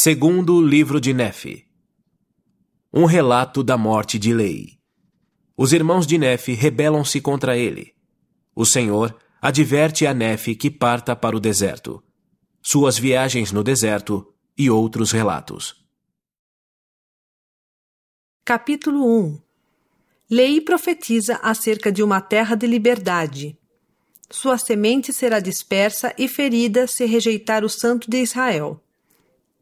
[0.00, 1.66] Segundo livro de Nefe.
[2.94, 4.78] Um relato da morte de Lei.
[5.56, 7.96] Os irmãos de Nefe rebelam-se contra ele.
[8.54, 12.00] O Senhor adverte a Nefe que parta para o deserto.
[12.62, 15.84] Suas viagens no deserto e outros relatos.
[18.44, 19.40] Capítulo 1
[20.30, 23.58] Lei profetiza acerca de uma terra de liberdade.
[24.30, 28.80] Sua semente será dispersa e ferida se rejeitar o Santo de Israel.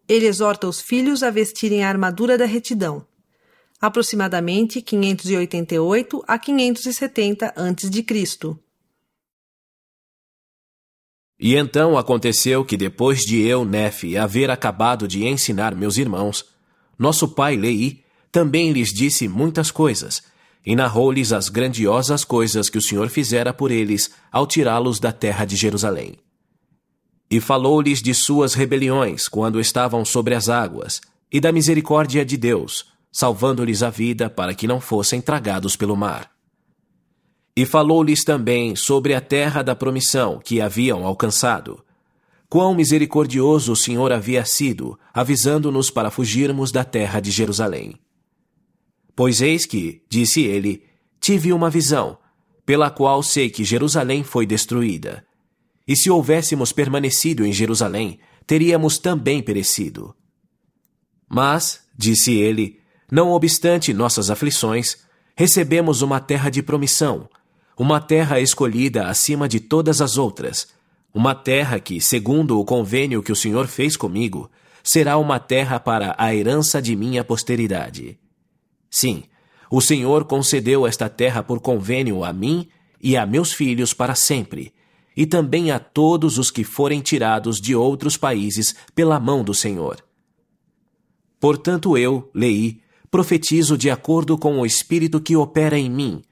[0.08, 3.06] Ele exorta os filhos a vestirem a armadura da retidão.
[3.80, 8.56] Aproximadamente 588 a 570 a.C.
[11.38, 16.46] E então aconteceu que depois de eu, Nefe, haver acabado de ensinar meus irmãos,
[16.98, 18.02] nosso pai Lei
[18.32, 20.22] também lhes disse muitas coisas,
[20.64, 25.44] e narrou-lhes as grandiosas coisas que o Senhor fizera por eles ao tirá-los da terra
[25.44, 26.14] de Jerusalém.
[27.36, 32.86] E falou-lhes de suas rebeliões quando estavam sobre as águas, e da misericórdia de Deus,
[33.12, 36.30] salvando-lhes a vida para que não fossem tragados pelo mar.
[37.54, 41.84] E falou-lhes também sobre a terra da promissão que haviam alcançado.
[42.48, 48.00] Quão misericordioso o Senhor havia sido, avisando-nos para fugirmos da terra de Jerusalém.
[49.14, 50.84] Pois eis que, disse ele,
[51.20, 52.16] tive uma visão,
[52.64, 55.22] pela qual sei que Jerusalém foi destruída.
[55.86, 60.14] E se houvéssemos permanecido em Jerusalém, teríamos também perecido.
[61.28, 64.98] Mas, disse ele, não obstante nossas aflições,
[65.36, 67.28] recebemos uma terra de promissão,
[67.78, 70.68] uma terra escolhida acima de todas as outras,
[71.12, 74.50] uma terra que, segundo o convênio que o Senhor fez comigo,
[74.82, 78.18] será uma terra para a herança de minha posteridade.
[78.90, 79.24] Sim,
[79.70, 82.68] o Senhor concedeu esta terra por convênio a mim
[83.00, 84.72] e a meus filhos para sempre,
[85.16, 90.04] e também a todos os que forem tirados de outros países pela mão do Senhor.
[91.40, 96.22] Portanto, eu, Lei, profetizo de acordo com o Espírito que opera em mim,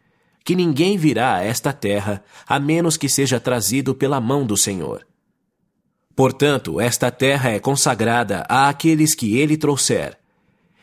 [0.45, 5.07] que ninguém virá a esta terra a menos que seja trazido pela mão do Senhor.
[6.15, 10.19] Portanto, esta terra é consagrada àqueles que ele trouxer,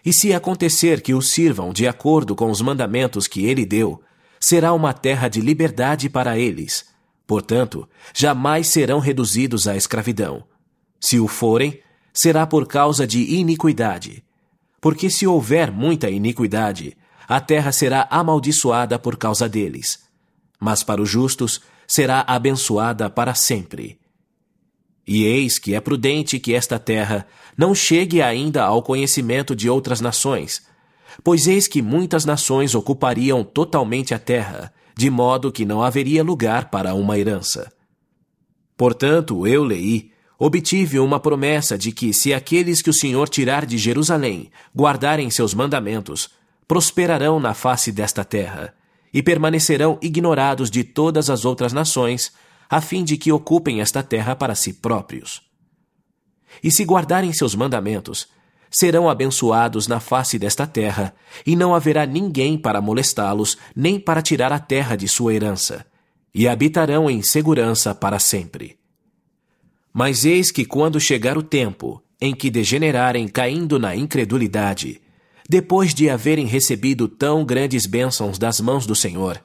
[0.04, 4.02] e se acontecer que o sirvam de acordo com os mandamentos que ele deu,
[4.40, 6.91] será uma terra de liberdade para eles.
[7.32, 10.44] Portanto, jamais serão reduzidos à escravidão.
[11.00, 11.80] Se o forem,
[12.12, 14.22] será por causa de iniquidade.
[14.82, 20.04] Porque se houver muita iniquidade, a terra será amaldiçoada por causa deles.
[20.60, 23.98] Mas para os justos será abençoada para sempre.
[25.08, 27.26] E eis que é prudente que esta terra
[27.58, 30.64] não chegue ainda ao conhecimento de outras nações,
[31.24, 36.70] pois eis que muitas nações ocupariam totalmente a terra, de modo que não haveria lugar
[36.70, 37.72] para uma herança.
[38.76, 43.78] Portanto, eu, Lei, obtive uma promessa de que, se aqueles que o Senhor tirar de
[43.78, 46.30] Jerusalém guardarem seus mandamentos,
[46.68, 48.74] prosperarão na face desta terra,
[49.14, 52.32] e permanecerão ignorados de todas as outras nações,
[52.70, 55.42] a fim de que ocupem esta terra para si próprios.
[56.64, 58.28] E se guardarem seus mandamentos,
[58.72, 61.14] serão abençoados na face desta terra,
[61.46, 65.86] e não haverá ninguém para molestá-los, nem para tirar a terra de sua herança,
[66.34, 68.80] e habitarão em segurança para sempre.
[69.94, 75.02] Mas eis que quando chegar o tempo em que degenerarem caindo na incredulidade,
[75.50, 79.44] depois de haverem recebido tão grandes bênçãos das mãos do Senhor,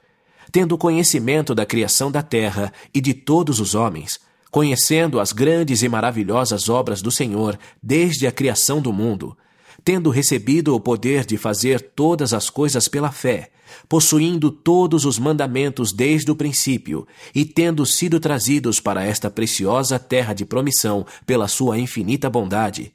[0.53, 4.20] tendo conhecimento da criação da terra e de todos os homens,
[4.56, 9.37] conhecendo as grandes e maravilhosas obras do Senhor desde a criação do mundo,
[9.84, 13.50] tendo recebido o poder de fazer todas as coisas pela fé,
[13.87, 20.33] possuindo todos os mandamentos desde o princípio, e tendo sido trazidos para esta preciosa terra
[20.33, 22.95] de promissão pela sua infinita bondade,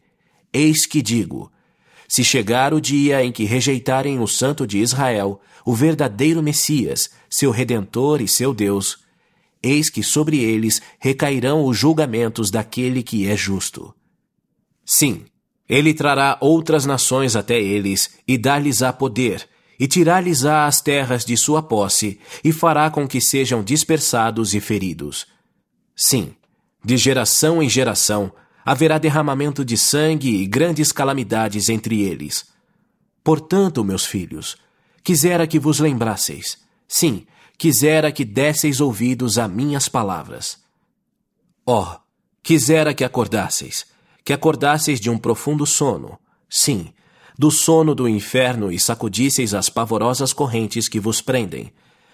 [0.52, 1.52] eis que digo:
[2.08, 7.52] se chegar o dia em que rejeitarem o Santo de Israel, o verdadeiro Messias, seu
[7.52, 9.01] Redentor e seu Deus,
[9.64, 13.94] eis que sobre eles recairão os julgamentos daquele que é justo.
[14.86, 15.26] Sim,
[15.70, 19.48] ele trará outras nações até eles e dar-lhes-á poder,
[19.80, 25.26] e tirar-lhes-á as terras de sua posse, e fará com que sejam dispersados e feridos.
[25.96, 26.36] Sim,
[26.84, 28.32] de geração em geração
[28.66, 32.46] haverá derramamento de sangue e grandes calamidades entre eles.
[33.24, 34.58] Portanto, meus filhos,
[35.04, 36.58] quisera que vos lembrasseis,
[36.88, 37.26] sim,
[37.62, 40.58] quisera que desseis ouvidos a minhas palavras.
[41.64, 42.00] Ó, oh,
[42.42, 43.86] quisera que acordasseis,
[44.26, 46.18] que acordasseis de um profundo sono,
[46.50, 46.92] sim,
[47.38, 51.72] do sono do inferno e sacudisseis as pavorosas correntes que vos prendem,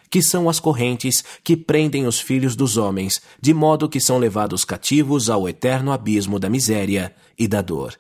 [0.09, 4.65] que são as correntes que prendem os filhos dos homens, de modo que são levados
[4.65, 7.97] cativos ao eterno abismo da miséria e da dor.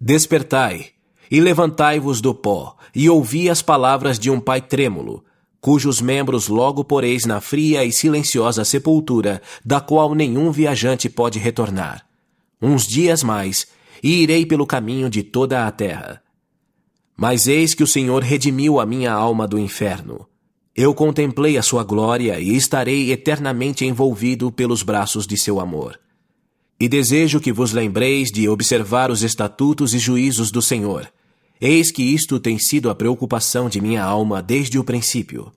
[0.00, 0.92] Despertai,
[1.30, 5.22] e levantai-vos do pó, e ouvi as palavras de um pai trêmulo,
[5.66, 12.06] cujos membros logo poreis na fria e silenciosa sepultura, da qual nenhum viajante pode retornar.
[12.62, 13.66] Uns dias mais,
[14.00, 16.22] e irei pelo caminho de toda a terra.
[17.16, 20.28] Mas eis que o Senhor redimiu a minha alma do inferno.
[20.72, 25.98] Eu contemplei a sua glória e estarei eternamente envolvido pelos braços de seu amor.
[26.78, 31.10] E desejo que vos lembreis de observar os estatutos e juízos do Senhor.
[31.60, 35.52] Eis que isto tem sido a preocupação de minha alma desde o princípio.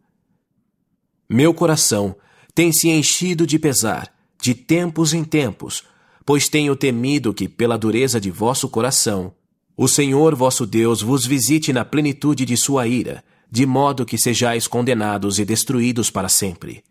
[1.30, 2.16] Meu coração
[2.56, 5.84] tem se enchido de pesar, de tempos em tempos,
[6.26, 9.34] pois tenho temido que, pela dureza de vosso coração,
[9.76, 14.68] o Senhor vosso Deus vos visite na plenitude de sua ira, de modo que sejais
[14.68, 16.84] condenados e destruídos para sempre.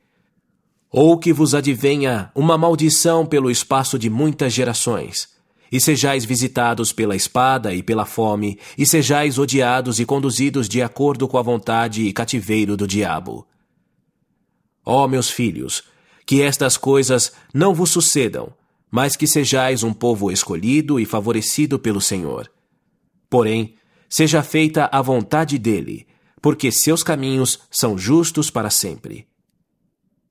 [0.91, 5.29] Ou que vos advenha uma maldição pelo espaço de muitas gerações,
[5.71, 11.29] e sejais visitados pela espada e pela fome, e sejais odiados e conduzidos de acordo
[11.29, 13.47] com a vontade e cativeiro do diabo.
[14.85, 15.85] Ó meus filhos,
[16.25, 18.53] que estas coisas não vos sucedam,
[18.91, 22.51] mas que sejais um povo escolhido e favorecido pelo Senhor.
[23.29, 23.75] Porém,
[24.09, 26.07] seja feita a vontade dele,
[26.41, 29.27] porque seus caminhos são justos para sempre.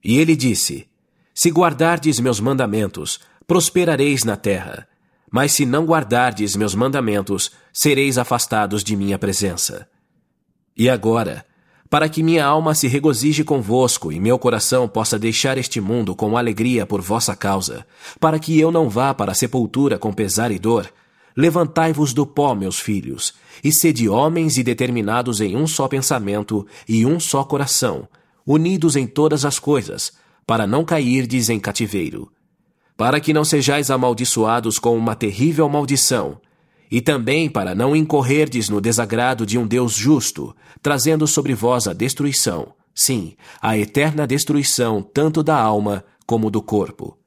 [0.04, 0.88] E ele disse:
[1.34, 4.88] Se guardardes meus mandamentos, prosperareis na terra.
[5.31, 9.88] Mas se não guardardes meus mandamentos, sereis afastados de minha presença.
[10.75, 11.45] E agora,
[11.89, 16.38] para que minha alma se regozije convosco e meu coração possa deixar este mundo com
[16.38, 17.85] alegria por vossa causa,
[18.19, 20.91] para que eu não vá para a sepultura com pesar e dor,
[21.35, 23.33] levantai-vos do pó, meus filhos,
[23.63, 28.07] e sede homens e determinados em um só pensamento e um só coração,
[28.45, 30.13] unidos em todas as coisas,
[30.45, 32.31] para não cairdes em cativeiro.
[32.98, 36.42] Para que não sejais amaldiçoados com uma terrível maldição,
[36.90, 41.94] e também para não incorrerdes no desagrado de um Deus justo, trazendo sobre vós a
[41.94, 47.18] destruição, sim, a eterna destruição tanto da alma como do corpo.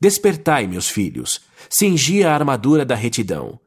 [0.00, 3.58] Despertai, meus filhos, cingi a armadura da retidão.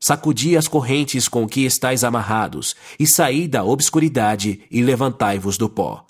[0.00, 6.06] Sacudi as correntes com que estáis amarrados, e saí da obscuridade e levantai-vos do pó.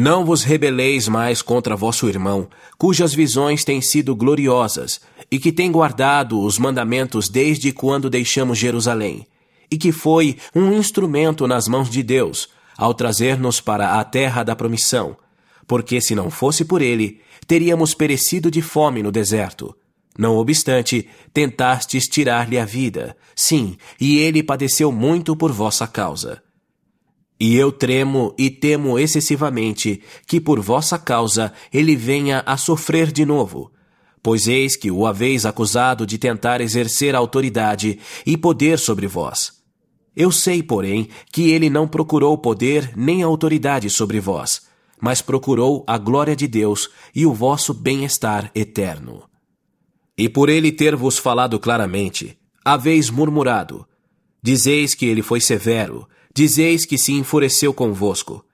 [0.00, 2.48] Não vos rebeleis mais contra vosso irmão,
[2.78, 9.26] cujas visões têm sido gloriosas, e que tem guardado os mandamentos desde quando deixamos Jerusalém,
[9.68, 14.54] e que foi um instrumento nas mãos de Deus, ao trazer-nos para a terra da
[14.54, 15.16] promissão,
[15.66, 19.74] porque se não fosse por ele, teríamos perecido de fome no deserto.
[20.16, 26.40] Não obstante, tentastes tirar-lhe a vida, sim, e ele padeceu muito por vossa causa.
[27.40, 33.24] E eu tremo e temo excessivamente que por vossa causa ele venha a sofrer de
[33.24, 33.70] novo.
[34.22, 39.52] Pois eis que o haveis acusado de tentar exercer autoridade e poder sobre vós.
[40.16, 44.62] Eu sei, porém, que ele não procurou poder nem autoridade sobre vós,
[45.00, 49.22] mas procurou a glória de Deus e o vosso bem-estar eterno.
[50.16, 53.86] E por ele ter vos falado claramente, haveis murmurado.
[54.42, 56.08] Dizeis que ele foi severo,
[56.38, 58.44] Dizeis que se enfureceu convosco.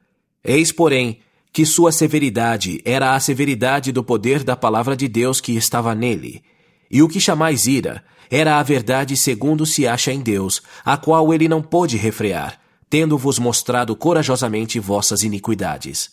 [0.43, 1.19] Eis, porém,
[1.53, 6.43] que sua severidade era a severidade do poder da palavra de Deus que estava nele.
[6.91, 11.35] E o que chamais ira era a verdade segundo se acha em Deus, a qual
[11.35, 12.58] ele não pôde refrear,
[12.89, 16.13] tendo-vos mostrado corajosamente vossas iniquidades.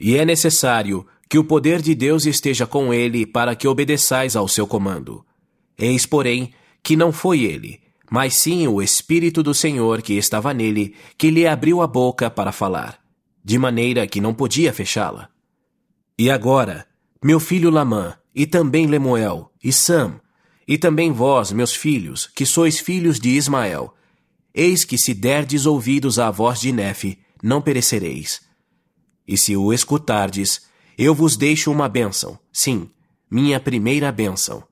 [0.00, 4.48] E é necessário que o poder de Deus esteja com ele para que obedeçais ao
[4.48, 5.22] seu comando.
[5.76, 7.81] Eis, porém, que não foi ele,
[8.12, 12.52] mas sim o Espírito do Senhor que estava nele, que lhe abriu a boca para
[12.52, 13.00] falar,
[13.42, 15.30] de maneira que não podia fechá-la.
[16.18, 16.86] E agora,
[17.24, 20.20] meu filho Lamã, e também Lemuel, e Sam,
[20.68, 23.94] e também vós, meus filhos, que sois filhos de Ismael,
[24.52, 28.42] eis que se derdes ouvidos à voz de Nefe, não perecereis.
[29.26, 30.60] E se o escutardes,
[30.98, 32.90] eu vos deixo uma bênção, sim,
[33.30, 34.62] minha primeira bênção.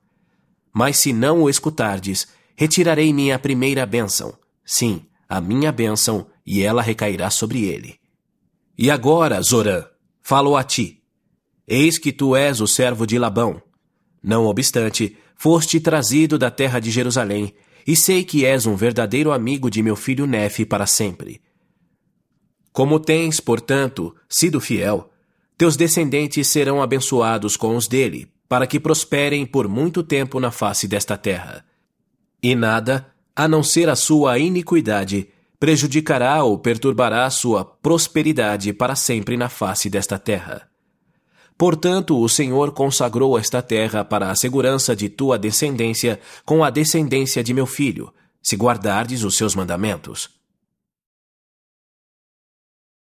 [0.71, 2.27] Mas se não o escutardes,
[2.61, 7.95] retirarei minha primeira bênção, sim, a minha bênção, e ela recairá sobre ele.
[8.77, 9.83] E agora, Zorã,
[10.21, 11.01] falo a ti.
[11.67, 13.59] Eis que tu és o servo de Labão.
[14.21, 17.51] Não obstante, foste trazido da terra de Jerusalém,
[17.87, 21.41] e sei que és um verdadeiro amigo de meu filho Nefe para sempre.
[22.71, 25.09] Como tens, portanto, sido fiel,
[25.57, 30.87] teus descendentes serão abençoados com os dele, para que prosperem por muito tempo na face
[30.87, 31.65] desta terra.
[32.43, 35.29] E nada, a não ser a sua iniquidade,
[35.59, 40.67] prejudicará ou perturbará sua prosperidade para sempre na face desta terra.
[41.55, 47.43] Portanto, o Senhor consagrou esta terra para a segurança de tua descendência com a descendência
[47.43, 50.40] de meu filho, se guardardes os seus mandamentos.